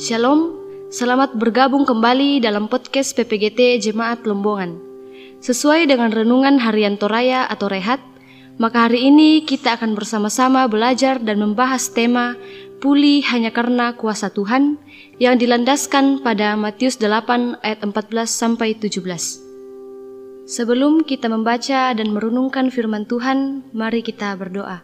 [0.00, 0.56] Shalom,
[0.88, 4.80] selamat bergabung kembali dalam podcast PPGT Jemaat Lombongan.
[5.44, 8.00] Sesuai dengan renungan harian Toraya atau Rehat,
[8.56, 12.40] maka hari ini kita akan bersama-sama belajar dan membahas tema
[12.80, 14.80] Pulih hanya karena kuasa Tuhan
[15.20, 17.92] yang dilandaskan pada Matius 8 ayat 14
[18.24, 18.96] sampai 17.
[20.48, 24.80] Sebelum kita membaca dan merenungkan firman Tuhan, mari kita berdoa.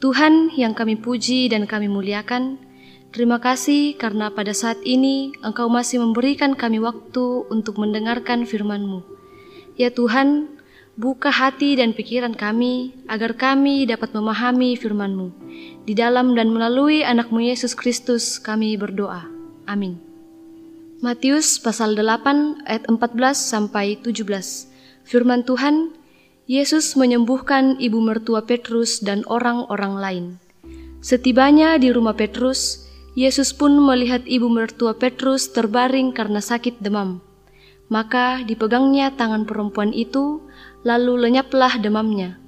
[0.00, 2.69] Tuhan yang kami puji dan kami muliakan,
[3.10, 9.02] Terima kasih karena pada saat ini Engkau masih memberikan kami waktu untuk mendengarkan firman-Mu.
[9.74, 10.46] Ya Tuhan,
[10.94, 15.26] buka hati dan pikiran kami agar kami dapat memahami firman-Mu.
[15.90, 19.26] Di dalam dan melalui anakmu Yesus Kristus kami berdoa.
[19.66, 19.98] Amin.
[21.02, 22.94] Matius pasal 8 ayat 14
[23.34, 24.22] sampai 17.
[25.02, 25.98] Firman Tuhan,
[26.46, 30.24] Yesus menyembuhkan ibu mertua Petrus dan orang-orang lain.
[31.02, 32.89] Setibanya di rumah Petrus,
[33.20, 37.20] Yesus pun melihat ibu mertua Petrus terbaring karena sakit demam.
[37.92, 40.40] Maka dipegangnya tangan perempuan itu,
[40.88, 42.40] lalu lenyaplah demamnya.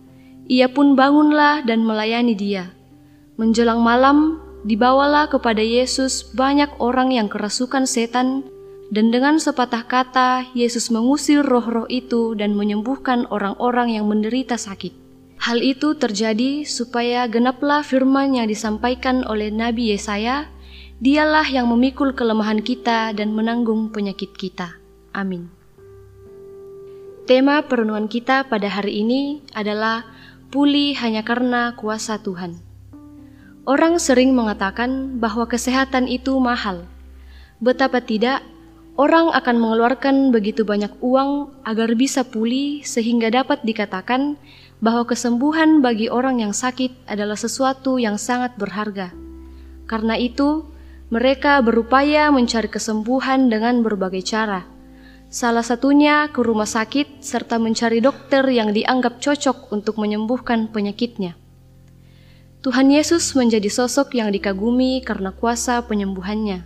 [0.49, 2.73] Ia pun bangunlah dan melayani dia.
[3.37, 8.49] Menjelang malam, dibawalah kepada Yesus banyak orang yang kerasukan setan,
[8.89, 14.97] dan dengan sepatah kata Yesus mengusir roh-roh itu dan menyembuhkan orang-orang yang menderita sakit.
[15.37, 20.49] Hal itu terjadi supaya genaplah firman yang disampaikan oleh Nabi Yesaya,
[21.03, 24.79] Dialah yang memikul kelemahan kita dan menanggung penyakit kita.
[25.11, 25.51] Amin.
[27.27, 30.07] Tema perenungan kita pada hari ini adalah
[30.55, 32.55] pulih hanya karena kuasa Tuhan.
[33.67, 36.87] Orang sering mengatakan bahwa kesehatan itu mahal.
[37.59, 38.47] Betapa tidak,
[38.95, 44.39] orang akan mengeluarkan begitu banyak uang agar bisa pulih sehingga dapat dikatakan
[44.79, 49.11] bahwa kesembuhan bagi orang yang sakit adalah sesuatu yang sangat berharga.
[49.91, 50.72] Karena itu,
[51.13, 54.65] mereka berupaya mencari kesembuhan dengan berbagai cara.
[55.29, 61.37] Salah satunya ke rumah sakit serta mencari dokter yang dianggap cocok untuk menyembuhkan penyakitnya.
[62.65, 66.65] Tuhan Yesus menjadi sosok yang dikagumi karena kuasa penyembuhannya.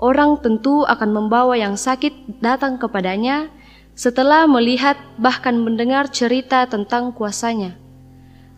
[0.00, 3.52] Orang tentu akan membawa yang sakit datang kepadanya
[3.92, 7.76] setelah melihat bahkan mendengar cerita tentang kuasanya.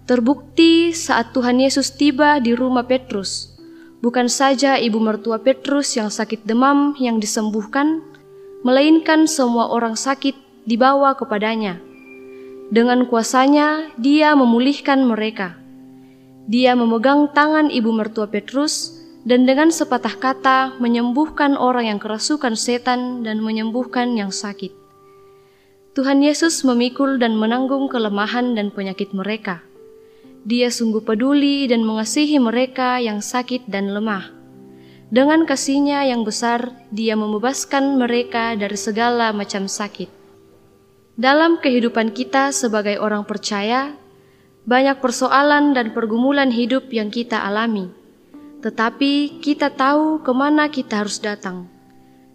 [0.06, 3.49] Terbukti saat Tuhan Yesus tiba di rumah Petrus,
[4.00, 8.00] Bukan saja ibu mertua Petrus yang sakit demam yang disembuhkan,
[8.64, 10.32] melainkan semua orang sakit
[10.64, 11.76] dibawa kepadanya.
[12.72, 15.60] Dengan kuasanya, dia memulihkan mereka.
[16.48, 18.96] Dia memegang tangan ibu mertua Petrus
[19.28, 24.72] dan dengan sepatah kata menyembuhkan orang yang kerasukan setan dan menyembuhkan yang sakit.
[25.92, 29.60] Tuhan Yesus memikul dan menanggung kelemahan dan penyakit mereka.
[30.40, 34.32] Dia sungguh peduli dan mengasihi mereka yang sakit dan lemah.
[35.10, 40.08] Dengan kasihnya yang besar, dia membebaskan mereka dari segala macam sakit.
[41.20, 43.92] Dalam kehidupan kita sebagai orang percaya,
[44.64, 47.92] banyak persoalan dan pergumulan hidup yang kita alami.
[48.64, 51.68] Tetapi kita tahu ke mana kita harus datang.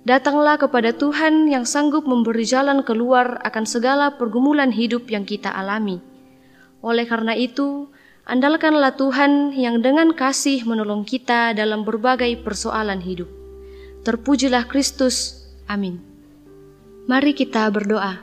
[0.06, 5.98] Datanglah kepada Tuhan yang sanggup memberi jalan keluar akan segala pergumulan hidup yang kita alami.
[6.86, 7.90] Oleh karena itu,
[8.26, 13.30] Andalkanlah Tuhan yang dengan kasih menolong kita dalam berbagai persoalan hidup.
[14.02, 15.46] Terpujilah Kristus.
[15.70, 16.02] Amin.
[17.06, 18.18] Mari kita berdoa.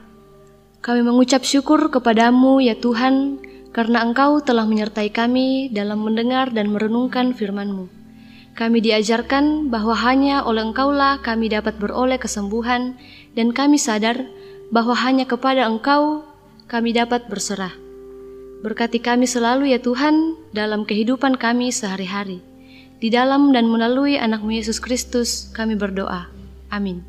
[0.83, 3.39] Kami mengucap syukur kepadamu ya Tuhan,
[3.71, 7.87] karena Engkau telah menyertai kami dalam mendengar dan merenungkan firman-Mu.
[8.59, 12.99] Kami diajarkan bahwa hanya oleh Engkaulah kami dapat beroleh kesembuhan,
[13.39, 14.27] dan kami sadar
[14.75, 16.27] bahwa hanya kepada Engkau
[16.67, 17.82] kami dapat berserah.
[18.63, 22.39] Berkati kami selalu ya Tuhan dalam kehidupan kami sehari-hari.
[23.03, 26.31] Di dalam dan melalui anakmu Yesus Kristus kami berdoa.
[26.71, 27.03] Amin.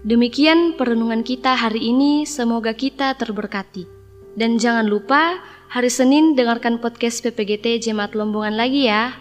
[0.00, 3.84] Demikian perenungan kita hari ini, semoga kita terberkati.
[4.32, 5.36] Dan jangan lupa,
[5.68, 9.12] hari Senin dengarkan podcast PPGT Jemaat Lombongan lagi ya.